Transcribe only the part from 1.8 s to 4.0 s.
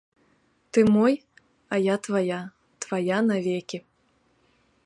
я твая, твая навекі.